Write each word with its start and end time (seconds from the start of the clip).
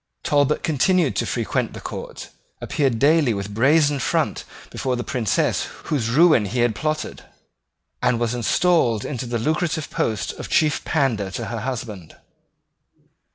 Talbot 0.23 0.63
continued 0.63 1.15
to 1.17 1.27
frequent 1.27 1.73
the 1.73 1.79
court, 1.79 2.29
appeared 2.59 2.97
daily 2.97 3.35
with 3.35 3.53
brazen 3.53 3.99
front 3.99 4.45
before 4.71 4.95
the 4.95 5.03
princess 5.03 5.67
whose 5.89 6.09
ruin 6.09 6.45
he 6.45 6.61
had 6.61 6.73
plotted, 6.73 7.21
and 8.01 8.19
was 8.19 8.33
installed 8.33 9.05
into 9.05 9.27
the 9.27 9.37
lucrative 9.37 9.91
post 9.91 10.33
of 10.39 10.49
chief 10.49 10.83
pandar 10.85 11.29
to 11.29 11.45
her 11.45 11.59
husband. 11.59 12.15